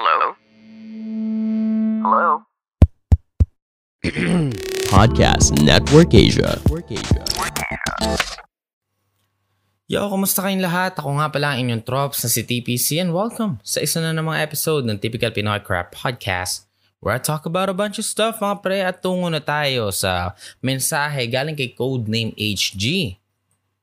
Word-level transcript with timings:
Hello? 0.00 0.32
Hello? 2.00 2.28
Podcast 4.96 5.60
Network 5.60 6.16
Asia. 6.16 6.56
Yo, 9.84 10.08
kumusta 10.08 10.40
kayong 10.40 10.64
lahat? 10.64 10.96
Ako 10.96 11.20
nga 11.20 11.28
pala 11.28 11.52
ang 11.52 11.68
inyong 11.68 11.84
trops 11.84 12.24
na 12.24 12.32
si 12.32 12.48
TPC 12.48 13.04
and 13.04 13.12
welcome 13.12 13.60
sa 13.60 13.84
isa 13.84 14.00
na 14.00 14.16
namang 14.16 14.40
episode 14.40 14.88
ng 14.88 14.96
Typical 14.96 15.36
Pinoy 15.36 15.60
Crap 15.60 15.92
Podcast 15.92 16.64
where 17.04 17.12
I 17.12 17.20
talk 17.20 17.44
about 17.44 17.68
a 17.68 17.76
bunch 17.76 18.00
of 18.00 18.08
stuff 18.08 18.40
mga 18.40 18.56
pre 18.64 18.80
at 18.80 19.04
tungo 19.04 19.28
na 19.28 19.44
tayo 19.44 19.92
sa 19.92 20.32
mensahe 20.64 21.28
galing 21.28 21.60
kay 21.60 21.76
Codename 21.76 22.32
HG. 22.40 23.20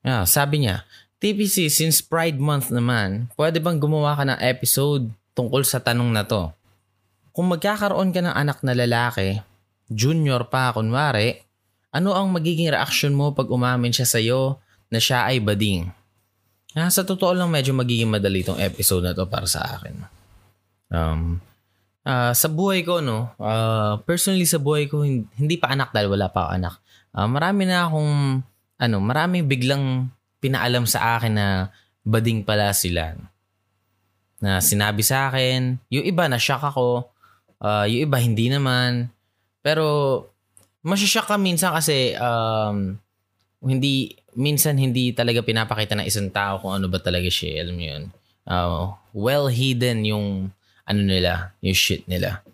Yeah, 0.01 0.25
sabi 0.25 0.65
niya, 0.65 0.81
TPC, 1.21 1.69
since 1.69 2.01
Pride 2.01 2.41
Month 2.41 2.73
naman, 2.73 3.29
pwede 3.37 3.61
bang 3.61 3.77
gumawa 3.77 4.17
ka 4.17 4.25
ng 4.25 4.41
episode 4.41 5.13
tungkol 5.37 5.61
sa 5.61 5.77
tanong 5.77 6.09
na 6.09 6.25
to? 6.25 6.49
Kung 7.29 7.53
magkakaroon 7.53 8.09
ka 8.09 8.25
ng 8.25 8.33
anak 8.33 8.65
na 8.65 8.73
lalaki, 8.73 9.37
junior 9.85 10.49
pa 10.49 10.73
kunwari, 10.73 11.37
ano 11.93 12.17
ang 12.17 12.33
magiging 12.33 12.73
reaction 12.73 13.13
mo 13.13 13.31
pag 13.37 13.45
umamin 13.45 13.93
siya 13.93 14.09
sa'yo 14.09 14.57
na 14.89 14.97
siya 14.97 15.29
ay 15.29 15.37
bading? 15.37 15.93
Ah, 16.77 16.89
sa 16.89 17.05
totoo 17.05 17.33
lang, 17.37 17.53
medyo 17.53 17.73
magiging 17.77 18.09
madali 18.09 18.41
itong 18.41 18.61
episode 18.61 19.05
na 19.05 19.13
to 19.13 19.29
para 19.29 19.45
sa 19.45 19.77
akin. 19.77 19.95
Um, 20.93 21.41
ah, 22.05 22.33
sa 22.33 22.49
buhay 22.49 22.85
ko, 22.85 23.01
no, 23.01 23.33
ah, 23.41 24.01
personally 24.05 24.45
sa 24.45 24.61
buhay 24.61 24.85
ko, 24.85 25.01
hin- 25.01 25.29
hindi 25.37 25.57
pa 25.57 25.73
anak 25.73 25.93
dahil 25.93 26.13
wala 26.13 26.29
pa 26.29 26.45
ako 26.45 26.49
anak. 26.57 26.75
Ah, 27.17 27.25
marami 27.25 27.65
na 27.65 27.87
akong, 27.89 28.13
ano, 28.77 28.97
marami 29.01 29.41
biglang 29.41 30.05
pinaalam 30.37 30.85
sa 30.85 31.17
akin 31.17 31.33
na 31.33 31.47
bading 32.05 32.45
pala 32.45 32.69
sila. 32.77 33.17
Na 34.37 34.61
sinabi 34.61 35.01
sa 35.01 35.29
akin, 35.29 35.81
yung 35.89 36.05
iba 36.05 36.29
na 36.29 36.37
shock 36.37 36.61
ako, 36.61 37.09
ah, 37.61 37.85
yung 37.89 38.09
iba 38.09 38.17
hindi 38.21 38.53
naman. 38.53 39.09
Pero, 39.65 39.85
masashock 40.85 41.27
ka 41.27 41.35
minsan 41.35 41.73
kasi, 41.73 42.13
um, 42.17 42.95
hindi 43.65 44.13
minsan 44.37 44.77
hindi 44.77 45.11
talaga 45.17 45.41
pinapakita 45.41 45.97
ng 45.97 46.05
isang 46.05 46.29
tao 46.29 46.61
kung 46.61 46.77
ano 46.77 46.85
ba 46.85 47.01
talaga 47.01 47.25
siya. 47.25 47.65
Alam 47.65 47.75
mo 47.75 47.83
yun. 47.83 48.03
Uh, 48.47 48.93
well 49.11 49.49
hidden 49.49 50.05
yung 50.05 50.53
ano 50.87 51.01
nila, 51.03 51.51
yung 51.59 51.75
shit 51.75 52.05
nila. 52.07 52.45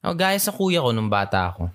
Oh, 0.00 0.16
guys, 0.16 0.46
sa 0.46 0.54
kuya 0.54 0.80
ko 0.80 0.94
nung 0.94 1.10
bata 1.10 1.52
ako. 1.52 1.68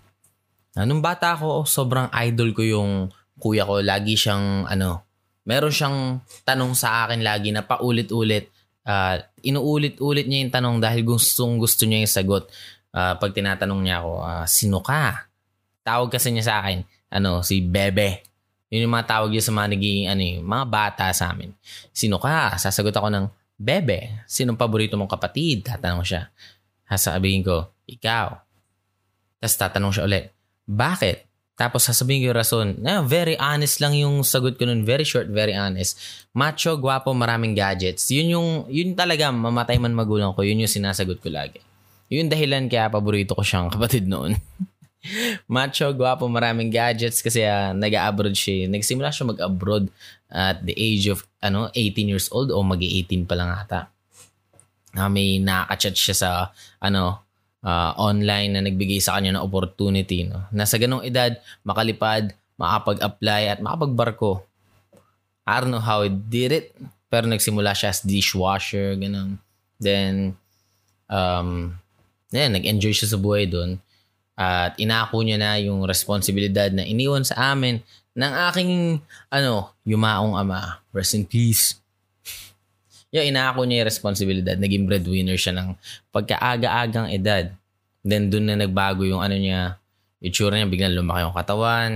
Ah, 0.73 0.87
nung 0.87 1.03
bata 1.03 1.35
ako, 1.37 1.67
sobrang 1.67 2.09
idol 2.25 2.55
ko 2.55 2.63
yung 2.65 2.91
kuya 3.37 3.67
ko. 3.67 3.83
Lagi 3.83 4.15
siyang, 4.17 4.65
ano, 4.65 5.05
meron 5.45 5.73
siyang 5.73 6.23
tanong 6.47 6.73
sa 6.73 7.05
akin 7.05 7.21
lagi 7.21 7.53
na 7.53 7.61
paulit-ulit. 7.61 8.49
Ah, 8.83 9.19
inuulit-ulit 9.44 10.25
niya 10.25 10.44
yung 10.47 10.53
tanong 10.53 10.77
dahil 10.81 11.02
gustong 11.05 11.59
gusto 11.59 11.83
niya 11.85 12.03
yung 12.03 12.11
sagot. 12.11 12.44
Ah, 12.89 13.16
pag 13.19 13.31
tinatanong 13.31 13.81
niya 13.86 14.02
ako, 14.02 14.13
ah, 14.23 14.45
sino 14.49 14.80
ka? 14.81 15.30
Tawag 15.86 16.09
kasi 16.09 16.33
niya 16.33 16.45
sa 16.49 16.55
akin, 16.63 16.83
ano, 17.13 17.45
si 17.45 17.61
Bebe. 17.61 18.25
Yun 18.69 18.89
yung 18.89 18.94
mga 18.94 19.08
tawag 19.09 19.30
niya 19.33 19.44
sa 19.45 19.53
mga 19.53 19.67
naging, 19.77 20.03
ano 20.09 20.21
yung 20.21 20.45
mga 20.45 20.66
bata 20.69 21.05
sa 21.13 21.33
amin. 21.33 21.53
Sino 21.94 22.17
ka? 22.21 22.58
Sasagot 22.58 22.94
ako 22.94 23.09
ng, 23.13 23.25
Bebe. 23.59 24.23
Sinong 24.25 24.55
paborito 24.55 24.95
mong 24.95 25.11
kapatid? 25.11 25.67
Tatanong 25.67 26.08
siya. 26.08 26.31
Sasabihin 26.89 27.45
ko, 27.45 27.69
ikaw. 27.86 28.33
Tapos 29.38 29.55
tatanong 29.55 29.93
siya 29.93 30.03
ulit, 30.09 30.25
bakit? 30.66 31.28
Tapos 31.59 31.83
sasabihin 31.83 32.23
ko 32.23 32.25
yung 32.31 32.39
rason. 32.39 32.67
Na, 32.79 33.03
very 33.03 33.35
honest 33.35 33.83
lang 33.83 33.91
yung 33.99 34.23
sagot 34.23 34.55
ko 34.55 34.63
nun. 34.63 34.88
Very 34.88 35.03
short, 35.03 35.27
very 35.27 35.52
honest. 35.52 35.99
Macho, 36.31 36.79
guwapo, 36.79 37.11
maraming 37.11 37.52
gadgets. 37.52 38.07
Yun 38.15 38.39
yung, 38.39 38.47
yun 38.71 38.95
talaga, 38.95 39.27
mamatay 39.27 39.75
man 39.75 39.91
magulang 39.91 40.31
ko. 40.31 40.39
Yun 40.39 40.63
yung 40.63 40.71
sinasagot 40.71 41.19
ko 41.19 41.27
lagi. 41.27 41.59
Yun 42.07 42.31
dahilan 42.31 42.71
kaya 42.71 42.87
paborito 42.87 43.35
ko 43.35 43.43
siyang 43.43 43.67
kapatid 43.67 44.07
noon. 44.07 44.39
Macho, 45.52 45.91
guwapo, 45.91 46.31
maraming 46.31 46.71
gadgets 46.71 47.19
kasi 47.19 47.43
uh, 47.43 47.75
nag-abroad 47.75 48.39
siya. 48.39 48.71
Nagsimula 48.71 49.11
siya 49.11 49.27
mag-abroad 49.27 49.91
at 50.31 50.64
the 50.64 50.71
age 50.80 51.11
of 51.11 51.27
ano 51.43 51.67
18 51.76 52.08
years 52.08 52.31
old 52.31 52.55
o 52.55 52.64
mag-18 52.64 53.27
pa 53.27 53.36
lang 53.36 53.52
ata. 53.52 53.91
Uh, 54.95 55.11
may 55.11 55.43
nakaka-chat 55.43 55.95
siya 55.99 56.15
sa 56.15 56.30
ano 56.80 57.28
uh, 57.64 57.92
online 57.99 58.55
na 58.55 58.61
nagbigay 58.64 58.99
sa 59.03 59.17
kanya 59.17 59.36
ng 59.37 59.43
opportunity. 59.43 60.27
No? 60.27 60.47
Nasa 60.52 60.80
ganong 60.80 61.03
edad, 61.03 61.39
makalipad, 61.64 62.36
makapag-apply 62.59 63.42
at 63.55 63.59
makapagbarko. 63.64 64.43
I 65.49 65.64
don't 65.64 65.73
know 65.73 65.81
how 65.81 66.05
he 66.05 66.11
did 66.11 66.52
it, 66.53 66.65
pero 67.09 67.25
nagsimula 67.25 67.73
siya 67.73 67.89
as 67.89 68.05
dishwasher, 68.05 68.93
ganun. 68.99 69.42
Then, 69.81 70.37
um, 71.09 71.80
yeah, 72.30 72.52
nag-enjoy 72.52 72.93
siya 72.93 73.09
sa 73.09 73.17
buhay 73.17 73.49
doon. 73.49 73.81
At 74.39 74.77
inako 74.80 75.26
niya 75.26 75.41
na 75.41 75.58
yung 75.58 75.83
responsibilidad 75.83 76.70
na 76.71 76.86
iniwan 76.86 77.26
sa 77.26 77.55
amin 77.55 77.81
ng 78.14 78.33
aking, 78.52 79.02
ano, 79.33 79.73
yumaong 79.83 80.37
ama. 80.37 80.80
Rest 80.93 81.17
in 81.17 81.26
peace. 81.26 81.80
Yung 83.09 83.25
inako 83.33 83.65
niya 83.65 83.81
yung 83.81 83.89
responsibilidad. 83.89 84.55
Naging 84.58 84.86
breadwinner 84.86 85.37
siya 85.37 85.58
ng 85.58 85.73
pagkaaga-agang 86.14 87.09
edad. 87.09 87.49
Then 88.05 88.30
doon 88.30 88.53
na 88.53 88.55
nagbago 88.55 89.02
yung 89.03 89.20
ano 89.20 89.33
niya, 89.33 89.81
yung 90.21 90.33
tsura 90.33 90.55
niya, 90.55 90.70
biglang 90.70 90.93
lumaki 90.93 91.25
yung 91.25 91.36
katawan. 91.36 91.92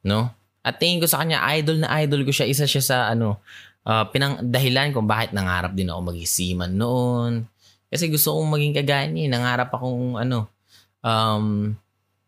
No? 0.00 0.32
At 0.64 0.80
tingin 0.80 1.00
ko 1.00 1.06
sa 1.08 1.20
kanya, 1.20 1.44
idol 1.56 1.84
na 1.84 1.92
idol 2.00 2.24
ko 2.24 2.32
siya. 2.32 2.48
Isa 2.48 2.64
siya 2.64 2.82
sa 2.82 2.96
ano, 3.12 3.40
uh, 3.84 4.08
pinang 4.08 4.40
dahilan 4.40 4.96
kung 4.96 5.04
bakit 5.04 5.36
nangarap 5.36 5.76
din 5.76 5.92
ako 5.92 6.12
maging 6.12 6.28
seaman 6.28 6.72
noon. 6.72 7.44
Kasi 7.92 8.08
gusto 8.08 8.32
kong 8.40 8.48
maging 8.56 8.74
kagaya 8.80 9.06
niya. 9.12 9.28
Nangarap 9.28 9.68
akong 9.76 10.16
ano, 10.16 10.48
um, 11.04 11.76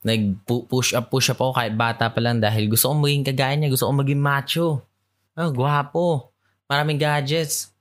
nag-push 0.05 0.93
up, 0.99 1.09
push 1.09 1.33
up 1.33 1.41
ako 1.41 1.57
kahit 1.57 1.73
bata 1.79 2.11
pa 2.11 2.21
lang 2.21 2.43
dahil 2.43 2.69
gusto 2.69 2.93
kong 2.93 3.01
maging 3.01 3.25
kagaya 3.25 3.55
niya. 3.57 3.73
Gusto 3.73 3.89
kong 3.89 4.05
maging 4.05 4.21
macho. 4.21 4.85
Oh, 5.33 5.49
gwapo. 5.49 6.29
Maraming 6.69 7.01
gadgets. 7.01 7.72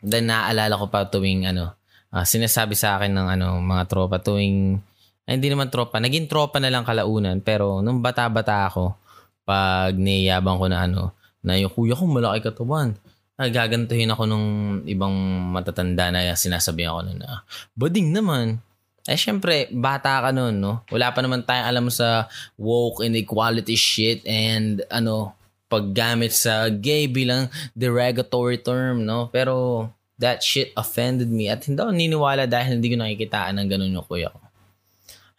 Then 0.00 0.32
naaalala 0.32 0.74
ko 0.80 0.86
pa 0.88 1.08
tuwing 1.08 1.44
ano, 1.48 1.76
ah, 2.10 2.24
sinasabi 2.24 2.74
sa 2.74 2.96
akin 2.96 3.12
ng 3.12 3.28
ano, 3.38 3.46
mga 3.60 3.84
tropa 3.86 4.16
tuwing, 4.18 4.80
ay, 5.28 5.38
hindi 5.38 5.48
naman 5.52 5.70
tropa, 5.70 6.02
naging 6.02 6.26
tropa 6.26 6.58
na 6.58 6.72
lang 6.72 6.82
kalaunan. 6.82 7.38
Pero 7.44 7.84
nung 7.84 8.02
bata-bata 8.02 8.66
ako, 8.66 8.96
pag 9.44 9.94
niyayabang 9.94 10.58
ko 10.58 10.66
na 10.66 10.88
ano, 10.88 11.14
na 11.44 11.56
yung 11.56 11.72
kuya 11.72 11.94
ko 11.94 12.08
malaki 12.08 12.50
katawan, 12.50 12.96
ay, 13.40 13.48
gagantuhin 13.54 14.12
ako 14.12 14.28
nung 14.28 14.48
ibang 14.84 15.14
matatanda 15.54 16.12
na 16.12 16.34
sinasabi 16.36 16.84
ako 16.84 17.00
na, 17.08 17.12
na 17.16 17.28
bading 17.72 18.12
naman. 18.12 18.60
Eh, 19.08 19.16
syempre, 19.16 19.72
bata 19.72 20.20
ka 20.20 20.28
nun, 20.28 20.60
no? 20.60 20.84
Wala 20.92 21.08
pa 21.08 21.24
naman 21.24 21.40
tayong 21.40 21.68
alam 21.72 21.86
sa 21.88 22.28
woke 22.60 23.00
inequality 23.00 23.72
shit 23.72 24.20
and, 24.28 24.84
ano, 24.92 25.32
paggamit 25.70 26.34
sa 26.34 26.66
gay 26.66 27.06
bilang 27.06 27.46
derogatory 27.78 28.58
term, 28.58 29.06
no? 29.06 29.30
Pero, 29.30 29.86
that 30.20 30.44
shit 30.44 30.74
offended 30.76 31.32
me 31.32 31.48
at 31.48 31.64
hindi 31.64 31.80
ako 31.80 31.96
niniwala 31.96 32.44
dahil 32.44 32.76
hindi 32.76 32.92
ko 32.92 33.00
nakikitaan 33.00 33.56
ng 33.56 33.68
ganun 33.72 33.96
yung 33.96 34.04
kuya 34.04 34.28
ko. 34.28 34.38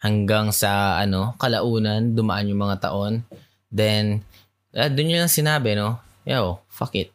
Hanggang 0.02 0.50
sa, 0.50 0.98
ano, 0.98 1.38
kalaunan, 1.38 2.18
dumaan 2.18 2.50
yung 2.50 2.66
mga 2.66 2.90
taon. 2.90 3.22
Then, 3.70 4.26
uh, 4.74 4.90
dun 4.90 5.12
yun 5.12 5.22
lang 5.22 5.30
sinabi, 5.30 5.78
no? 5.78 6.02
Yo, 6.26 6.58
fuck 6.66 6.98
it. 6.98 7.14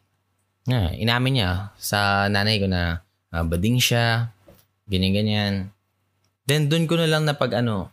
Yeah, 0.64 0.92
inamin 0.96 1.40
niya 1.40 1.72
sa 1.80 2.28
nanay 2.28 2.60
ko 2.60 2.68
na 2.68 3.04
uh, 3.32 3.44
bading 3.44 3.80
siya, 3.80 4.32
ganyan-ganyan. 4.88 5.72
Then 6.48 6.72
doon 6.72 6.88
ko 6.88 6.96
na 6.96 7.08
lang 7.08 7.28
napag 7.28 7.52
ano, 7.56 7.92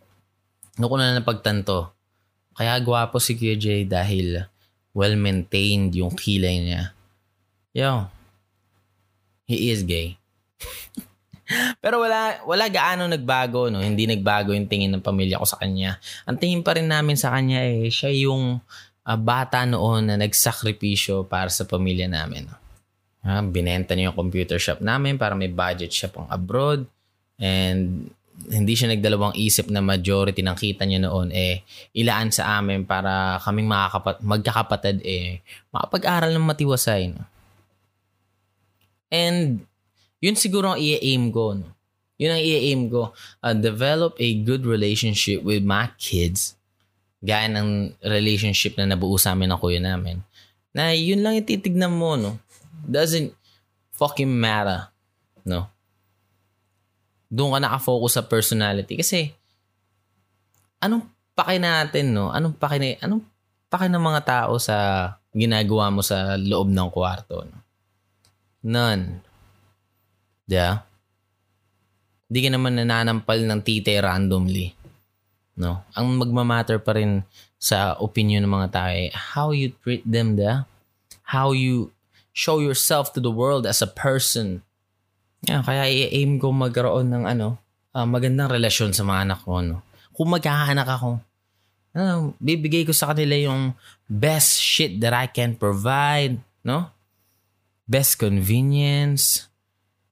doon 0.80 0.88
ko 0.88 0.96
na 0.96 1.12
lang 1.12 1.20
napagtanto. 1.20 1.92
Kaya 2.56 2.80
gwapo 2.80 3.20
si 3.20 3.36
Jay 3.36 3.84
dahil 3.84 4.48
well-maintained 4.96 5.92
yung 5.92 6.16
kilay 6.16 6.64
niya. 6.64 6.96
Yo, 7.76 8.08
he 9.44 9.68
is 9.68 9.84
gay. 9.84 10.16
Pero 11.84 12.02
wala 12.02 12.42
wala 12.48 12.64
gaano 12.66 13.04
nagbago 13.06 13.68
no, 13.68 13.84
hindi 13.84 14.08
nagbago 14.08 14.56
yung 14.56 14.66
tingin 14.66 14.96
ng 14.96 15.04
pamilya 15.04 15.36
ko 15.36 15.46
sa 15.46 15.60
kanya. 15.60 16.00
Ang 16.24 16.40
tingin 16.40 16.64
pa 16.64 16.74
rin 16.74 16.88
namin 16.88 17.14
sa 17.14 17.36
kanya 17.36 17.60
eh 17.60 17.92
siya 17.92 18.10
yung 18.10 18.58
uh, 19.06 19.18
bata 19.20 19.62
noon 19.68 20.10
na 20.10 20.16
nagsakripisyo 20.18 21.28
para 21.28 21.52
sa 21.52 21.68
pamilya 21.68 22.08
namin. 22.08 22.48
Uh, 23.22 23.44
binenta 23.46 23.94
niya 23.94 24.10
yung 24.10 24.18
computer 24.18 24.58
shop 24.58 24.82
namin 24.82 25.20
para 25.20 25.38
may 25.38 25.52
budget 25.52 25.92
siya 25.92 26.10
pang 26.10 26.26
abroad 26.32 26.88
and 27.38 28.10
hindi 28.44 28.76
siya 28.76 28.92
nagdalawang 28.92 29.34
isip 29.34 29.72
na 29.72 29.80
majority 29.80 30.44
ng 30.44 30.56
kita 30.56 30.84
niya 30.84 31.00
noon 31.00 31.32
eh 31.32 31.64
ilaan 31.96 32.28
sa 32.28 32.60
amin 32.60 32.84
para 32.84 33.40
kaming 33.40 33.64
makakapat, 33.64 34.20
magkakapatid 34.20 34.96
eh 35.02 35.40
makapag-aral 35.72 36.30
ng 36.36 36.44
matiwasay. 36.44 37.16
No? 37.16 37.24
And 39.08 39.64
yun 40.20 40.36
siguro 40.36 40.76
ang 40.76 40.80
i-aim 40.80 41.32
ko. 41.32 41.56
No? 41.56 41.66
Yun 42.16 42.32
ang 42.36 42.42
i-aim 42.42 42.82
ko. 42.88 43.12
Uh, 43.44 43.56
develop 43.56 44.16
a 44.20 44.28
good 44.44 44.64
relationship 44.64 45.44
with 45.44 45.64
my 45.64 45.92
kids. 46.00 46.56
Gaya 47.24 47.48
ng 47.48 47.96
relationship 48.04 48.76
na 48.76 48.88
nabuo 48.88 49.16
sa 49.16 49.32
amin 49.32 49.52
ng 49.52 49.60
kuya 49.60 49.80
namin. 49.80 50.20
Na 50.76 50.92
yun 50.92 51.24
lang 51.24 51.40
ititignan 51.40 51.92
mo, 51.92 52.16
no? 52.20 52.36
Doesn't 52.84 53.32
fucking 53.96 54.28
matter. 54.28 54.92
No? 55.44 55.72
Doon 57.26 57.56
ka 57.56 57.58
nakafocus 57.62 58.12
sa 58.18 58.26
personality. 58.26 58.94
Kasi, 58.98 59.30
anong 60.82 61.06
pake 61.34 61.58
natin, 61.58 62.14
no? 62.14 62.30
Anong 62.30 62.54
pake, 62.56 62.76
ni, 62.78 62.90
anong 63.02 63.22
pake 63.66 63.86
ng 63.90 64.02
mga 64.02 64.20
tao 64.24 64.56
sa 64.62 64.76
ginagawa 65.36 65.92
mo 65.92 66.00
sa 66.00 66.38
loob 66.40 66.72
ng 66.72 66.88
kwarto, 66.88 67.44
no? 67.44 67.58
None. 68.66 69.22
Yeah? 70.50 70.82
Hindi 72.26 72.40
ka 72.42 72.50
naman 72.50 72.74
nananampal 72.82 73.46
ng 73.46 73.62
tite 73.62 74.02
randomly. 74.02 74.74
No? 75.54 75.86
Ang 75.94 76.18
magmamatter 76.18 76.82
pa 76.82 76.98
rin 76.98 77.22
sa 77.56 77.94
opinion 78.02 78.42
ng 78.42 78.52
mga 78.52 78.68
tao 78.74 78.90
ay 78.90 79.14
how 79.14 79.54
you 79.54 79.70
treat 79.86 80.02
them, 80.02 80.34
da? 80.34 80.66
How 81.30 81.54
you 81.54 81.94
show 82.34 82.58
yourself 82.58 83.14
to 83.14 83.22
the 83.22 83.30
world 83.30 83.64
as 83.64 83.78
a 83.78 83.88
person. 83.88 84.65
Yeah, 85.46 85.62
kaya 85.62 85.86
i-aim 85.86 86.42
ko 86.42 86.50
magkaroon 86.50 87.10
ng 87.10 87.24
ano, 87.26 87.58
uh, 87.94 88.06
magandang 88.06 88.50
relasyon 88.50 88.90
sa 88.90 89.06
mga 89.06 89.30
anak 89.30 89.40
ko. 89.46 89.62
No? 89.62 89.86
Kung 90.10 90.34
magkakaanak 90.34 90.88
ako, 90.90 91.10
uh, 91.94 92.34
bibigay 92.42 92.82
ko 92.82 92.90
sa 92.90 93.14
kanila 93.14 93.38
yung 93.38 93.72
best 94.10 94.58
shit 94.58 94.98
that 94.98 95.14
I 95.14 95.30
can 95.30 95.54
provide. 95.54 96.42
No? 96.66 96.90
Best 97.86 98.18
convenience. 98.18 99.46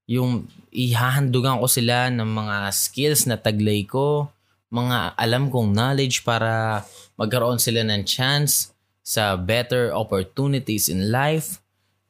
Yung 0.06 0.46
ihahandugan 0.70 1.58
ko 1.58 1.66
sila 1.66 2.14
ng 2.14 2.28
mga 2.28 2.70
skills 2.70 3.26
na 3.26 3.34
taglay 3.34 3.82
ko. 3.82 4.30
Mga 4.70 5.18
alam 5.18 5.50
kong 5.50 5.74
knowledge 5.74 6.22
para 6.22 6.82
magkaroon 7.18 7.58
sila 7.58 7.82
ng 7.82 8.06
chance 8.06 8.70
sa 9.02 9.34
better 9.34 9.90
opportunities 9.90 10.88
in 10.88 11.12
life 11.12 11.64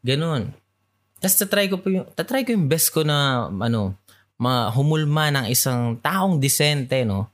Ganun. 0.04 0.52
Tapos 1.24 1.40
tatry 1.40 1.72
ko 1.72 1.80
po 1.80 1.88
yung, 1.88 2.04
tatry 2.12 2.44
ko 2.44 2.52
yung 2.52 2.68
best 2.68 2.92
ko 2.92 3.00
na, 3.00 3.48
ano, 3.48 3.96
mahumulma 4.36 5.32
ng 5.32 5.46
isang 5.48 5.96
taong 5.96 6.36
disente, 6.36 7.00
no? 7.08 7.32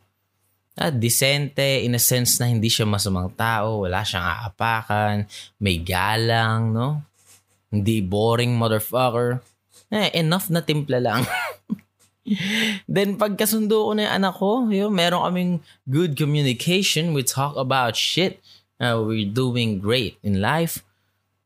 Ah, 0.78 0.94
disente 0.94 1.82
in 1.82 1.98
a 1.98 2.00
sense 2.00 2.38
na 2.38 2.46
hindi 2.46 2.70
siya 2.70 2.86
masamang 2.86 3.34
tao, 3.34 3.82
wala 3.82 4.06
siyang 4.06 4.22
aapakan, 4.22 5.26
may 5.58 5.82
galang, 5.82 6.70
no? 6.70 7.02
Hindi 7.66 7.98
boring 7.98 8.54
motherfucker. 8.54 9.42
Eh, 9.90 10.22
enough 10.22 10.54
na 10.54 10.62
timpla 10.62 11.02
lang. 11.02 11.26
Then 12.94 13.18
pagkasundo 13.18 13.90
ko 13.90 13.92
na 13.98 14.06
yung 14.06 14.14
anak 14.22 14.34
ko, 14.38 14.70
yun, 14.70 14.94
meron 14.94 15.26
kaming 15.26 15.52
good 15.90 16.14
communication. 16.14 17.10
We 17.10 17.26
talk 17.26 17.58
about 17.58 17.98
shit. 17.98 18.38
Uh, 18.78 19.02
we're 19.02 19.26
doing 19.26 19.82
great 19.82 20.14
in 20.22 20.38
life. 20.38 20.86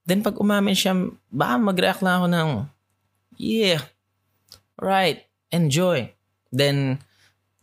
Then 0.05 0.21
pag 0.21 0.37
umamin 0.37 0.77
siya, 0.77 0.93
baka 1.33 1.55
mag-react 1.57 2.05
lang 2.05 2.15
ako 2.21 2.29
ng, 2.29 2.51
yeah, 3.41 3.81
right, 4.77 5.25
enjoy. 5.49 6.13
Then, 6.53 7.01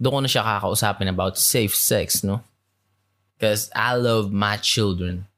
doon 0.01 0.13
ko 0.13 0.19
na 0.25 0.29
siya 0.29 0.43
kakausapin 0.43 1.13
about 1.13 1.37
safe 1.37 1.77
sex, 1.77 2.25
no? 2.25 2.41
Because 3.37 3.69
I 3.77 3.93
love 3.93 4.33
my 4.33 4.57
children. 4.57 5.29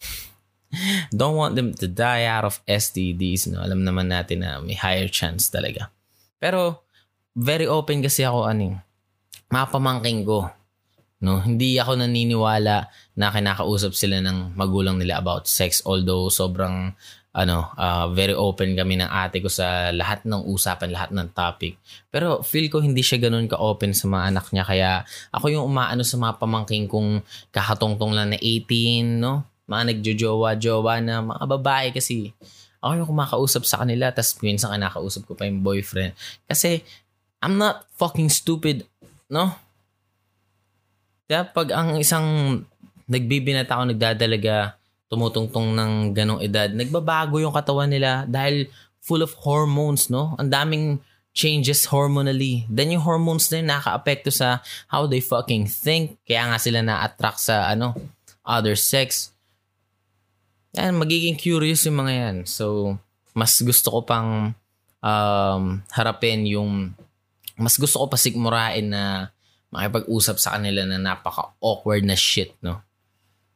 Don't 1.12 1.36
want 1.36 1.60
them 1.60 1.76
to 1.76 1.86
die 1.88 2.24
out 2.24 2.48
of 2.48 2.64
STDs, 2.64 3.52
no? 3.52 3.60
Alam 3.60 3.84
naman 3.84 4.08
natin 4.08 4.40
na 4.40 4.64
may 4.64 4.72
higher 4.72 5.12
chance 5.12 5.52
talaga. 5.52 5.92
Pero, 6.40 6.88
very 7.36 7.68
open 7.68 8.00
kasi 8.00 8.24
ako, 8.24 8.48
aning, 8.48 8.80
mapamangking 9.52 10.24
ko 10.24 10.48
No, 11.22 11.38
hindi 11.38 11.78
ako 11.78 12.02
naniniwala 12.02 12.90
na 13.14 13.26
kinakausap 13.30 13.94
sila 13.94 14.18
ng 14.18 14.58
magulang 14.58 14.98
nila 14.98 15.22
about 15.22 15.46
sex 15.46 15.78
although 15.86 16.26
sobrang 16.26 16.90
ano, 17.32 17.72
uh, 17.80 18.12
very 18.12 18.36
open 18.36 18.76
kami 18.76 19.00
ng 19.00 19.08
ate 19.08 19.40
ko 19.40 19.48
sa 19.48 19.88
lahat 19.88 20.28
ng 20.28 20.44
usapan, 20.44 20.92
lahat 20.92 21.16
ng 21.16 21.32
topic. 21.32 21.80
Pero 22.12 22.44
feel 22.44 22.68
ko 22.68 22.84
hindi 22.84 23.00
siya 23.00 23.22
ganoon 23.22 23.48
ka-open 23.48 23.96
sa 23.96 24.04
mga 24.04 24.24
anak 24.34 24.46
niya 24.52 24.64
kaya 24.68 24.90
ako 25.32 25.48
yung 25.48 25.64
umaano 25.64 26.04
sa 26.04 26.20
mga 26.20 26.36
pamangking 26.36 26.84
kong 26.92 27.24
kakatongtong 27.48 28.12
lang 28.12 28.36
na 28.36 28.38
18, 28.42 29.16
no? 29.16 29.48
Mga 29.64 29.82
nagjojowa-jowa 29.96 30.94
na 31.00 31.24
mga 31.24 31.44
babae 31.48 31.88
kasi 31.96 32.36
ako 32.84 32.92
yung 33.00 33.08
kumakausap 33.08 33.64
sa 33.64 33.80
kanila 33.80 34.12
tapos 34.12 34.36
minsan 34.44 34.74
kinakausap 34.76 35.24
ko 35.24 35.32
pa 35.32 35.48
yung 35.48 35.64
boyfriend. 35.64 36.12
Kasi 36.44 36.84
I'm 37.40 37.56
not 37.56 37.88
fucking 37.96 38.28
stupid, 38.28 38.84
no? 39.32 39.56
Kaya 41.32 41.48
pag 41.48 41.72
ang 41.72 41.96
isang 41.96 42.60
nagbibinata 43.08 43.80
o 43.80 43.88
nagdadalaga, 43.88 44.76
tumutungtong 45.08 45.72
ng 45.72 45.92
ganong 46.12 46.44
edad, 46.44 46.68
nagbabago 46.68 47.40
yung 47.40 47.56
katawan 47.56 47.88
nila 47.88 48.28
dahil 48.28 48.68
full 49.00 49.24
of 49.24 49.32
hormones, 49.40 50.12
no? 50.12 50.36
Ang 50.36 50.52
daming 50.52 50.84
changes 51.32 51.88
hormonally. 51.88 52.68
Then 52.68 52.92
yung 52.92 53.00
hormones 53.00 53.48
na 53.48 53.64
yun 53.64 53.68
nakaka-apekto 53.72 54.28
sa 54.28 54.60
how 54.92 55.08
they 55.08 55.24
fucking 55.24 55.72
think. 55.72 56.20
Kaya 56.28 56.52
nga 56.52 56.60
sila 56.60 56.84
na-attract 56.84 57.40
sa 57.40 57.64
ano, 57.64 57.96
other 58.44 58.76
sex. 58.76 59.32
Yan, 60.76 61.00
magiging 61.00 61.40
curious 61.40 61.88
yung 61.88 61.96
mga 61.96 62.12
yan. 62.12 62.36
So, 62.44 63.00
mas 63.32 63.56
gusto 63.64 63.88
ko 63.88 64.04
pang 64.04 64.52
um, 65.00 65.62
harapin 65.96 66.44
yung 66.44 66.92
mas 67.56 67.80
gusto 67.80 68.04
ko 68.04 68.12
pa 68.12 68.20
sigmurain 68.20 68.92
na 68.92 69.32
makipag-usap 69.72 70.36
sa 70.36 70.60
kanila 70.60 70.84
na 70.84 71.00
napaka-awkward 71.00 72.04
na 72.04 72.14
shit, 72.14 72.52
no? 72.60 72.84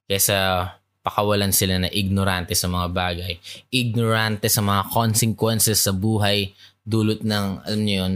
Kesa 0.08 0.66
pakawalan 1.04 1.52
sila 1.54 1.78
na 1.78 1.92
ignorante 1.92 2.56
sa 2.56 2.66
mga 2.66 2.88
bagay. 2.90 3.38
Ignorante 3.70 4.48
sa 4.48 4.64
mga 4.64 4.90
consequences 4.90 5.84
sa 5.84 5.92
buhay 5.94 6.56
dulot 6.82 7.20
ng, 7.22 7.46
alam 7.62 7.80
niyo 7.84 7.96
yun, 8.02 8.14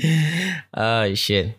oh, 0.76 1.06
shit. 1.14 1.56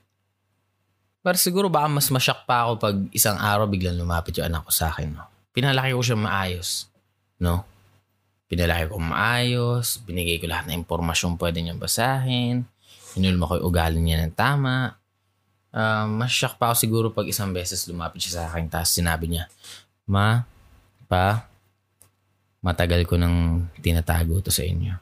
Pero 1.22 1.38
siguro 1.38 1.70
baka 1.70 1.86
mas 1.86 2.10
masyak 2.10 2.50
pa 2.50 2.66
ako 2.66 2.82
pag 2.82 2.98
isang 3.14 3.38
araw 3.38 3.70
biglang 3.70 3.94
lumapit 3.94 4.34
yung 4.42 4.50
anak 4.50 4.66
ko 4.66 4.72
sa 4.74 4.90
akin. 4.90 5.14
No? 5.14 5.30
Pinalaki 5.54 5.94
ko 5.94 6.02
siya 6.02 6.18
maayos. 6.18 6.90
No? 7.38 7.62
Pinalaki 8.52 8.92
ko 8.92 9.00
maayos, 9.00 10.04
binigay 10.04 10.36
ko 10.44 10.52
lahat 10.52 10.68
ng 10.68 10.84
impormasyon 10.84 11.40
pwede 11.40 11.64
niyang 11.64 11.80
basahin, 11.80 12.68
hinulma 13.16 13.48
ko 13.48 13.64
yung 13.64 13.68
ugali 13.72 14.04
niya 14.04 14.28
ng 14.28 14.36
tama. 14.36 15.00
Uh, 15.72 16.04
masyak 16.04 16.60
pa 16.60 16.68
ako 16.68 16.76
siguro 16.76 17.08
pag 17.16 17.32
isang 17.32 17.56
beses 17.56 17.88
lumapit 17.88 18.20
siya 18.20 18.44
sa 18.44 18.52
akin 18.52 18.68
tapos 18.68 18.92
sinabi 18.92 19.32
niya, 19.32 19.48
Ma, 20.04 20.44
Pa, 21.08 21.48
matagal 22.60 23.08
ko 23.08 23.16
nang 23.16 23.72
tinatago 23.80 24.44
to 24.44 24.52
sa 24.52 24.68
inyo. 24.68 25.00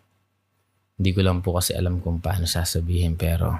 Hindi 1.01 1.09
ko 1.17 1.25
lang 1.25 1.41
po 1.41 1.57
kasi 1.57 1.73
alam 1.73 2.05
kung 2.05 2.21
paano 2.21 2.45
sasabihin 2.45 3.17
pero 3.17 3.57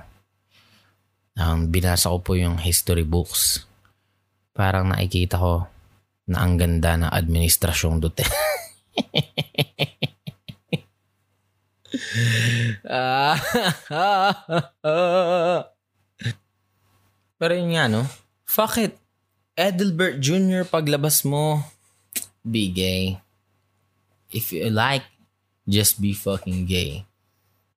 um, 1.34 1.66
binasa 1.66 2.14
ko 2.14 2.22
po 2.22 2.38
yung 2.38 2.62
history 2.62 3.10
books. 3.10 3.66
Parang 4.54 4.94
nakikita 4.94 5.42
ko 5.42 5.66
na 6.30 6.46
ang 6.46 6.62
ganda 6.62 6.94
ng 6.94 7.10
administrasyong 7.10 7.98
Duterte. 7.98 8.38
Pero 17.40 17.56
yun 17.56 17.72
nga, 17.76 17.88
no? 17.88 18.04
Fuck 18.44 18.78
it. 18.84 19.00
Edelbert 19.60 20.24
Jr. 20.24 20.64
paglabas 20.64 21.28
mo, 21.28 21.60
be 22.44 22.72
gay. 22.72 23.20
If 24.32 24.54
you 24.56 24.72
like, 24.72 25.04
just 25.68 26.00
be 26.00 26.16
fucking 26.16 26.64
gay. 26.66 27.04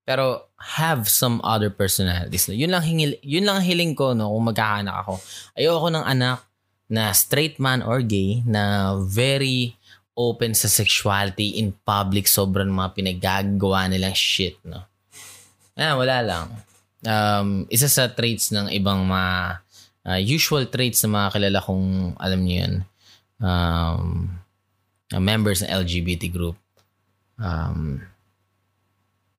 Pero 0.07 0.47
have 0.59 1.11
some 1.11 1.41
other 1.43 1.71
personalities. 1.71 2.49
Yun 2.51 2.71
lang 2.71 2.83
hingil, 2.83 3.19
yun 3.23 3.47
lang 3.47 3.63
hiling 3.63 3.95
ko 3.95 4.15
no 4.15 4.35
kung 4.35 4.47
magkakanak 4.51 4.97
ako. 5.07 5.19
Ayoko 5.59 5.89
ng 5.91 6.07
anak 6.07 6.43
na 6.91 7.13
straight 7.15 7.59
man 7.59 7.83
or 7.83 8.03
gay 8.03 8.43
na 8.47 8.95
very 9.03 9.75
open 10.13 10.53
sa 10.53 10.69
sexuality 10.69 11.57
in 11.61 11.73
public, 11.85 12.29
sobrang 12.29 12.69
mga 12.69 12.93
pinagagawa 12.93 13.89
nilang 13.89 14.17
shit, 14.17 14.61
no? 14.65 14.85
Ah, 15.73 15.97
wala 15.97 16.21
lang. 16.21 16.47
Um, 17.03 17.49
isa 17.73 17.89
sa 17.89 18.13
traits 18.13 18.53
ng 18.53 18.69
ibang 18.77 19.09
mga 19.09 19.65
uh, 20.07 20.21
usual 20.21 20.69
traits 20.69 21.03
ng 21.03 21.17
mga 21.17 21.29
kilala 21.35 21.59
kong, 21.65 22.15
alam 22.21 22.41
niyo 22.45 22.57
yun, 22.63 22.75
um, 23.41 24.05
uh, 25.11 25.23
members 25.23 25.65
ng 25.65 25.73
LGBT 25.73 26.29
group. 26.29 26.61
Um, 27.41 28.05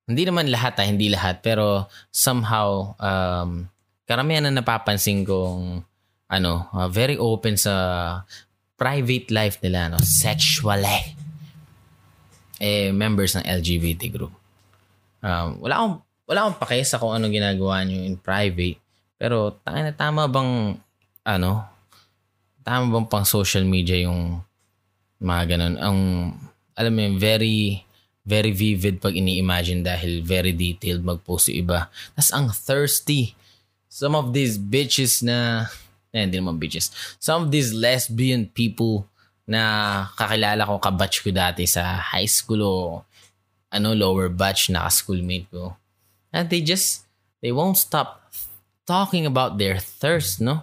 hindi 0.10 0.24
naman 0.28 0.52
lahat, 0.52 0.76
ah, 0.82 0.88
hindi 0.90 1.08
lahat, 1.08 1.40
pero 1.46 1.88
somehow, 2.12 2.98
um, 3.00 3.70
karamihan 4.04 4.44
na 4.50 4.60
napapansin 4.60 5.24
kong 5.24 5.86
ano, 6.34 6.66
uh, 6.74 6.90
very 6.90 7.16
open 7.16 7.54
sa 7.56 7.74
private 8.76 9.30
life 9.30 9.58
nila, 9.62 9.94
no? 9.94 10.00
Sexually. 10.02 11.16
Eh, 12.58 12.90
members 12.96 13.36
ng 13.36 13.46
LGBT 13.46 14.10
group. 14.14 14.34
Um, 15.24 15.60
wala 15.64 15.74
akong, 15.80 15.96
wala 16.28 16.40
akong 16.48 16.60
pakesa 16.60 17.00
kung 17.00 17.14
ano 17.16 17.28
ginagawa 17.28 17.84
nyo 17.84 17.98
in 17.98 18.20
private. 18.20 18.80
Pero, 19.20 19.56
tanga 19.64 19.90
na 19.90 19.94
tama 19.96 20.28
bang, 20.28 20.76
ano, 21.24 21.52
tama 22.64 22.86
bang 23.00 23.08
pang 23.08 23.28
social 23.28 23.64
media 23.64 24.00
yung 24.04 24.40
mga 25.20 25.56
ganun. 25.56 25.76
Ang, 25.80 26.00
alam 26.76 26.92
mo 26.92 27.20
very 27.20 27.84
very 28.24 28.56
vivid 28.56 29.04
pag 29.04 29.12
ini-imagine 29.12 29.84
dahil 29.84 30.24
very 30.24 30.56
detailed 30.56 31.04
mag-post 31.04 31.52
yung 31.52 31.68
iba. 31.68 31.92
Tapos 32.16 32.32
ang 32.32 32.48
thirsty. 32.50 33.36
Some 33.92 34.16
of 34.16 34.32
these 34.32 34.56
bitches 34.56 35.22
na, 35.22 35.70
eh, 36.14 36.24
hindi 36.24 36.38
naman 36.38 36.62
bitches. 36.62 36.94
Some 37.18 37.46
of 37.46 37.50
these 37.50 37.74
lesbian 37.74 38.46
people 38.54 39.10
na 39.50 40.06
kakilala 40.16 40.64
ko, 40.64 40.80
kabatch 40.80 41.26
ko 41.26 41.34
dati 41.34 41.66
sa 41.66 41.98
high 42.00 42.30
school 42.30 42.62
o 42.64 42.74
ano, 43.74 43.98
lower 43.98 44.30
batch 44.30 44.70
na 44.70 44.86
ka-schoolmate 44.86 45.50
ko. 45.50 45.74
And 46.30 46.48
they 46.48 46.62
just, 46.62 47.10
they 47.42 47.50
won't 47.50 47.82
stop 47.82 48.30
talking 48.86 49.26
about 49.26 49.58
their 49.58 49.82
thirst, 49.82 50.40
no? 50.40 50.62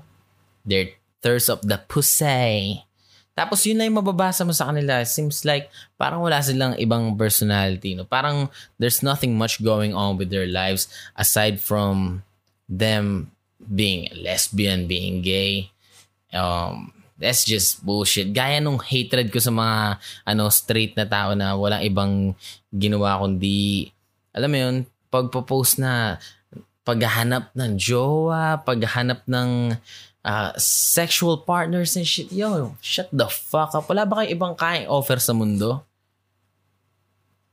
Their 0.63 0.95
thirst 1.19 1.51
of 1.51 1.67
the 1.67 1.83
pussy. 1.83 2.87
Tapos 3.35 3.65
yun 3.65 3.83
na 3.83 3.89
yung 3.89 3.99
mababasa 3.99 4.47
mo 4.47 4.55
sa 4.55 4.71
kanila. 4.71 5.03
Seems 5.03 5.43
like 5.49 5.73
parang 5.97 6.21
wala 6.23 6.45
silang 6.45 6.77
ibang 6.77 7.17
personality. 7.17 7.97
No? 7.97 8.05
Parang 8.05 8.53
there's 8.77 9.03
nothing 9.03 9.35
much 9.35 9.65
going 9.65 9.97
on 9.97 10.21
with 10.21 10.29
their 10.29 10.47
lives 10.47 10.87
aside 11.17 11.59
from 11.59 12.23
them 12.69 13.33
being 13.69 14.09
lesbian, 14.17 14.89
being 14.89 15.21
gay. 15.21 15.71
Um, 16.33 16.93
that's 17.21 17.45
just 17.45 17.85
bullshit. 17.85 18.33
Gaya 18.33 18.59
nung 18.65 18.81
hatred 18.81 19.29
ko 19.29 19.39
sa 19.39 19.53
mga 19.53 20.01
ano 20.25 20.49
straight 20.49 20.97
na 20.97 21.05
tao 21.05 21.37
na 21.37 21.53
walang 21.53 21.85
ibang 21.85 22.13
ginawa 22.73 23.21
kundi 23.21 23.93
alam 24.31 24.51
mo 24.51 24.59
yun, 24.59 24.77
pagpo-post 25.11 25.83
na 25.83 26.23
paghahanap 26.87 27.51
ng 27.53 27.75
jowa, 27.75 28.63
paghahanap 28.63 29.27
ng 29.27 29.75
uh, 30.23 30.53
sexual 30.59 31.43
partners 31.43 31.99
and 31.99 32.07
shit. 32.07 32.31
Yo, 32.31 32.79
shut 32.79 33.11
the 33.11 33.27
fuck 33.27 33.75
up. 33.75 33.91
Wala 33.91 34.07
ba 34.07 34.23
kayo 34.23 34.35
ibang 34.35 34.55
kain 34.55 34.87
offer 34.87 35.19
sa 35.19 35.35
mundo? 35.35 35.83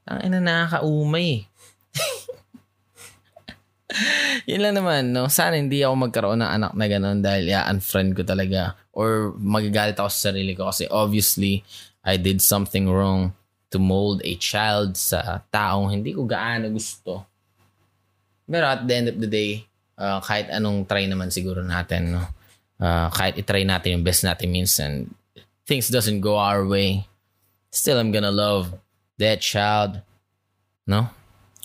Ang 0.08 0.32
ina 0.32 0.40
nakakaumay. 0.40 1.50
Yun 4.50 4.62
lang 4.64 4.76
naman, 4.78 5.12
no? 5.12 5.28
Sana 5.28 5.58
hindi 5.58 5.82
ako 5.82 6.08
magkaroon 6.08 6.40
ng 6.42 6.52
anak 6.52 6.72
na 6.78 6.86
gano'n 6.86 7.20
dahil 7.22 7.52
yeah, 7.52 7.68
unfriend 7.68 8.14
ko 8.16 8.24
talaga. 8.24 8.78
Or 8.94 9.34
magagalit 9.38 9.98
ako 9.98 10.10
sa 10.10 10.32
sarili 10.32 10.54
ko 10.58 10.70
kasi 10.70 10.90
obviously, 10.90 11.62
I 12.08 12.16
did 12.16 12.40
something 12.40 12.88
wrong 12.88 13.36
to 13.70 13.78
mold 13.78 14.24
a 14.24 14.34
child 14.40 14.96
sa 14.96 15.44
taong 15.52 15.92
hindi 15.92 16.16
ko 16.16 16.24
gaano 16.24 16.72
gusto. 16.72 17.28
Pero 18.48 18.64
at 18.64 18.88
the 18.88 18.94
end 18.96 19.08
of 19.12 19.18
the 19.20 19.28
day, 19.28 19.68
uh, 20.00 20.24
kahit 20.24 20.48
anong 20.48 20.88
try 20.88 21.04
naman 21.04 21.28
siguro 21.28 21.60
natin, 21.60 22.16
no? 22.16 22.24
uh, 22.80 23.12
kahit 23.12 23.36
itry 23.36 23.68
natin 23.68 24.00
yung 24.00 24.06
best 24.08 24.24
natin 24.24 24.50
minsan, 24.54 25.12
things 25.68 25.92
doesn't 25.92 26.24
go 26.24 26.40
our 26.40 26.64
way, 26.64 27.04
still 27.74 28.00
I'm 28.00 28.16
gonna 28.16 28.32
love 28.32 28.72
that 29.20 29.44
child. 29.44 30.00
No? 30.88 31.12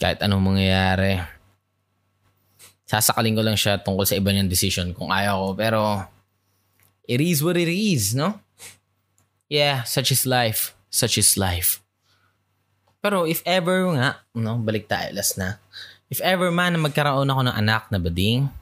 Kahit 0.00 0.18
anong 0.18 0.42
mangyayari. 0.42 1.22
Sasakalin 2.92 3.32
ko 3.32 3.40
lang 3.40 3.56
siya 3.56 3.80
tungkol 3.80 4.04
sa 4.04 4.20
iba 4.20 4.28
niyang 4.28 4.52
decision 4.52 4.92
kung 4.92 5.08
ayaw 5.08 5.40
ko. 5.40 5.50
Pero, 5.56 5.80
it 7.08 7.24
is 7.24 7.40
what 7.40 7.56
it 7.56 7.72
is, 7.72 8.12
no? 8.12 8.36
Yeah, 9.48 9.88
such 9.88 10.12
is 10.12 10.28
life. 10.28 10.76
Such 10.92 11.16
is 11.16 11.40
life. 11.40 11.80
Pero 13.00 13.24
if 13.24 13.40
ever 13.48 13.88
nga, 13.96 14.20
no, 14.36 14.60
balik 14.60 14.92
tayo 14.92 15.08
last 15.16 15.40
na. 15.40 15.56
If 16.12 16.20
ever 16.20 16.52
man 16.52 16.76
na 16.76 16.84
magkaroon 16.84 17.32
ako 17.32 17.42
ng 17.48 17.56
anak 17.56 17.88
na 17.88 17.96
bading, 17.96 18.52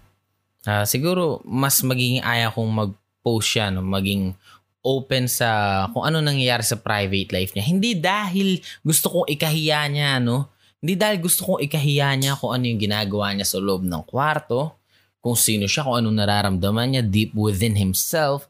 uh, 0.62 0.87
siguro 0.87 1.42
mas 1.42 1.82
magiging 1.82 2.22
aya 2.22 2.54
kong 2.54 2.70
mag-post 2.70 3.58
siya, 3.58 3.75
no? 3.75 3.82
maging 3.82 4.38
open 4.80 5.28
sa 5.28 5.84
kung 5.92 6.08
ano 6.08 6.25
nangyayari 6.25 6.64
sa 6.64 6.78
private 6.78 7.34
life 7.34 7.52
niya. 7.52 7.66
Hindi 7.66 7.99
dahil 7.99 8.62
gusto 8.80 9.10
kong 9.10 9.28
ikahiya 9.28 9.90
niya, 9.92 10.22
no? 10.22 10.49
Hindi 10.80 10.96
dahil 10.96 11.20
gusto 11.20 11.44
kong 11.44 11.60
ikahiya 11.64 12.16
niya 12.16 12.32
kung 12.40 12.56
ano 12.56 12.64
yung 12.64 12.80
ginagawa 12.80 13.37
niya 13.37 13.46
sa 13.46 13.60
loob 13.60 13.84
ng 13.84 14.02
kwarto, 14.08 14.80
kung 15.20 15.37
sino 15.37 15.68
siya, 15.68 15.84
kung 15.84 16.00
anong 16.00 16.16
nararamdaman 16.16 16.88
niya 16.96 17.02
deep 17.04 17.37
within 17.37 17.76
himself. 17.76 18.49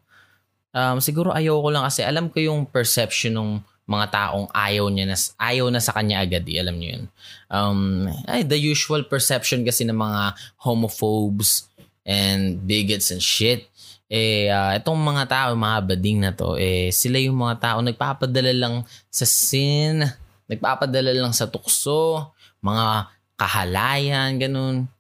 Um, 0.71 1.03
siguro 1.03 1.35
ayaw 1.35 1.59
ko 1.59 1.69
lang 1.75 1.85
kasi 1.91 2.07
alam 2.07 2.31
ko 2.31 2.39
yung 2.39 2.71
perception 2.71 3.35
ng 3.35 3.51
mga 3.91 4.07
taong 4.15 4.47
ayaw 4.55 4.87
niya 4.87 5.11
na 5.11 5.19
ayaw 5.43 5.67
na 5.67 5.83
sa 5.83 5.91
kanya 5.91 6.23
agad, 6.23 6.47
eh, 6.47 6.63
alam 6.63 6.79
niyo 6.79 6.89
yun. 6.95 7.05
Um, 7.51 8.07
ay, 8.31 8.47
the 8.47 8.55
usual 8.55 9.03
perception 9.03 9.67
kasi 9.67 9.83
ng 9.83 9.99
mga 9.99 10.39
homophobes, 10.63 11.67
and 12.11 12.65
bigots 12.65 13.13
and 13.13 13.23
shit. 13.23 13.69
Eh, 14.11 14.51
uh, 14.51 14.75
itong 14.75 14.99
mga 14.99 15.25
tao, 15.31 15.49
mga 15.55 15.81
bading 15.87 16.19
na 16.19 16.35
to, 16.35 16.59
eh, 16.59 16.91
sila 16.91 17.23
yung 17.23 17.39
mga 17.39 17.63
tao 17.63 17.79
nagpapadala 17.79 18.51
lang 18.51 18.75
sa 19.07 19.23
sin, 19.23 20.03
nagpapadala 20.51 21.15
lang 21.15 21.31
sa 21.31 21.47
tukso, 21.47 22.35
mga 22.59 23.07
kahalayan, 23.39 24.35
ganun. 24.37 24.91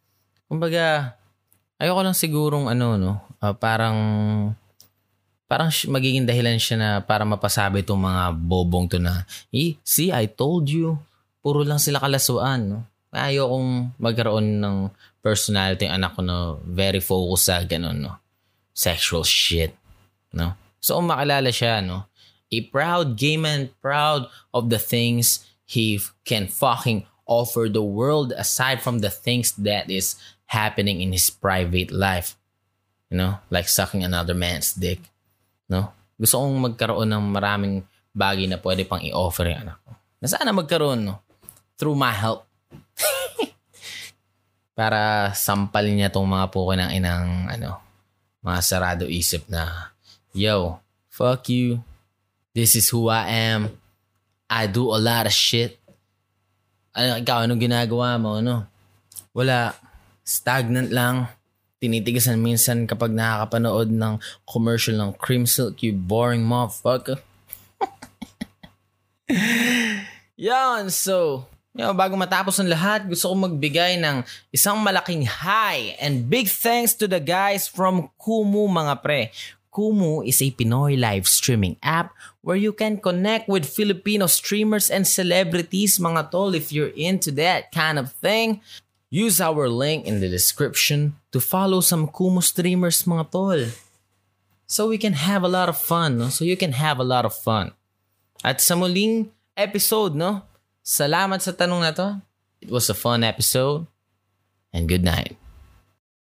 Kumbaga, 0.46 1.18
ayoko 1.82 2.00
lang 2.06 2.14
sigurong 2.14 2.70
ano, 2.70 2.94
no, 2.94 3.12
uh, 3.42 3.54
parang, 3.58 3.98
parang 5.50 5.74
magiging 5.90 6.22
dahilan 6.22 6.56
siya 6.62 6.76
na 6.78 6.90
para 7.02 7.26
mapasabi 7.26 7.82
itong 7.82 7.98
mga 7.98 8.24
bobong 8.38 8.86
to 8.86 9.02
na, 9.02 9.26
eh, 9.50 9.74
see, 9.82 10.14
I 10.14 10.30
told 10.30 10.70
you, 10.70 10.94
puro 11.42 11.66
lang 11.66 11.82
sila 11.82 11.98
kalasuan, 11.98 12.70
no. 12.70 12.80
Ayokong 13.10 13.98
magkaroon 13.98 14.62
ng 14.62 14.76
personality 15.18 15.90
ng 15.90 15.98
anak 15.98 16.14
ko 16.14 16.22
na 16.22 16.54
very 16.62 17.02
focused 17.02 17.50
sa 17.50 17.58
ganun, 17.66 17.98
no? 17.98 18.14
Sexual 18.70 19.26
shit, 19.26 19.74
no? 20.30 20.54
So, 20.78 20.96
kung 20.96 21.10
makilala 21.10 21.50
siya, 21.50 21.82
no? 21.82 22.08
A 22.50 22.66
proud 22.68 23.14
gay 23.14 23.38
man, 23.38 23.70
proud 23.78 24.26
of 24.50 24.70
the 24.70 24.78
things 24.78 25.46
he 25.62 26.02
can 26.26 26.50
fucking 26.50 27.06
offer 27.30 27.70
the 27.70 27.82
world 27.82 28.34
aside 28.34 28.82
from 28.82 28.98
the 28.98 29.10
things 29.10 29.54
that 29.54 29.86
is 29.86 30.18
happening 30.50 30.98
in 30.98 31.14
his 31.14 31.30
private 31.30 31.94
life. 31.94 32.34
You 33.06 33.22
know? 33.22 33.38
Like 33.54 33.70
sucking 33.70 34.02
another 34.02 34.34
man's 34.34 34.74
dick. 34.74 34.98
No? 35.70 35.94
Gusto 36.18 36.42
kong 36.42 36.58
magkaroon 36.74 37.06
ng 37.06 37.24
maraming 37.30 37.86
bagay 38.10 38.50
na 38.50 38.58
pwede 38.58 38.82
pang 38.84 39.00
i-offer 39.00 39.46
yung 39.46 39.62
anak 39.70 39.78
ko. 39.86 39.94
Na 40.20 40.26
sana 40.26 40.50
magkaroon, 40.50 41.06
no? 41.06 41.22
Through 41.78 41.96
my 41.96 42.12
help 42.12 42.44
para 44.78 45.32
sampal 45.32 45.86
niya 45.88 46.12
tong 46.12 46.28
mga 46.28 46.50
puko 46.52 46.76
ng 46.76 46.92
inang 46.92 47.48
ano, 47.48 47.80
mga 48.44 48.60
sarado 48.60 49.04
isip 49.08 49.48
na, 49.48 49.94
yo, 50.36 50.82
fuck 51.08 51.48
you. 51.48 51.80
This 52.50 52.74
is 52.74 52.90
who 52.90 53.06
I 53.06 53.30
am. 53.50 53.78
I 54.50 54.66
do 54.66 54.90
a 54.90 54.98
lot 54.98 55.30
of 55.30 55.34
shit. 55.34 55.78
Ano, 56.90 57.22
ikaw, 57.22 57.46
anong 57.46 57.62
ginagawa 57.62 58.18
mo, 58.18 58.42
ano? 58.42 58.66
Wala. 59.30 59.78
Stagnant 60.26 60.90
lang. 60.90 61.30
Tinitigasan 61.78 62.42
minsan 62.42 62.90
kapag 62.90 63.14
nakakapanood 63.14 63.94
ng 63.94 64.18
commercial 64.42 64.98
ng 64.98 65.14
Cream 65.14 65.46
Silk, 65.46 65.78
you 65.86 65.94
boring 65.94 66.42
motherfucker. 66.42 67.22
Yan, 70.50 70.90
so, 70.90 71.46
know, 71.78 71.94
bago 71.94 72.18
matapos 72.18 72.58
ang 72.58 72.68
lahat, 72.68 73.06
gusto 73.06 73.30
kong 73.30 73.54
magbigay 73.54 73.96
ng 74.02 74.26
isang 74.50 74.82
malaking 74.82 75.24
hi 75.24 75.94
and 76.02 76.26
big 76.26 76.50
thanks 76.50 76.92
to 76.98 77.06
the 77.06 77.22
guys 77.22 77.70
from 77.70 78.10
Kumu 78.18 78.66
mga 78.66 78.94
pre. 79.00 79.30
Kumu 79.70 80.26
is 80.26 80.42
a 80.42 80.50
Pinoy 80.50 80.98
live 80.98 81.26
streaming 81.26 81.76
app 81.82 82.10
where 82.42 82.58
you 82.58 82.72
can 82.72 82.98
connect 82.98 83.48
with 83.48 83.64
Filipino 83.64 84.26
streamers 84.26 84.90
and 84.90 85.06
celebrities 85.06 85.98
mga 85.98 86.30
tol 86.30 86.54
if 86.54 86.74
you're 86.74 86.94
into 86.98 87.30
that 87.38 87.70
kind 87.70 87.98
of 87.98 88.12
thing. 88.18 88.60
Use 89.10 89.40
our 89.40 89.68
link 89.68 90.06
in 90.06 90.20
the 90.20 90.28
description 90.30 91.18
to 91.30 91.38
follow 91.38 91.80
some 91.80 92.10
Kumu 92.10 92.42
streamers 92.42 93.06
mga 93.06 93.30
tol. 93.30 93.62
So 94.66 94.86
we 94.86 94.98
can 94.98 95.14
have 95.14 95.42
a 95.42 95.50
lot 95.50 95.68
of 95.68 95.78
fun, 95.78 96.18
no? 96.18 96.28
So 96.30 96.44
you 96.44 96.56
can 96.56 96.78
have 96.78 96.98
a 96.98 97.06
lot 97.06 97.26
of 97.26 97.34
fun. 97.34 97.74
At 98.42 98.62
sa 98.62 98.78
muling 98.78 99.34
episode, 99.58 100.14
no? 100.14 100.46
Salamat 100.86 101.42
sa 101.42 101.50
tanong 101.50 101.82
na 101.82 101.90
to. 101.90 102.08
It 102.62 102.70
was 102.70 102.86
a 102.86 102.94
fun 102.94 103.26
episode. 103.26 103.90
And 104.70 104.86
good 104.86 105.02
night. 105.02 105.39